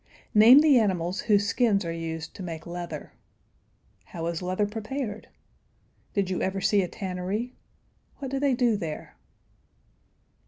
"]Name 0.43 0.61
the 0.61 0.79
animals 0.79 1.19
whose 1.19 1.45
skins 1.47 1.85
are 1.85 1.91
used 1.91 2.33
to 2.33 2.41
make 2.41 2.65
leather. 2.65 3.13
How 4.05 4.25
is 4.25 4.41
leather 4.41 4.65
prepared? 4.65 5.27
Did 6.15 6.27
you 6.31 6.41
ever 6.41 6.59
see 6.59 6.81
a 6.81 6.87
tannery? 6.87 7.53
What 8.17 8.31
do 8.31 8.39
they 8.39 8.55
do 8.55 8.75
there? 8.75 9.15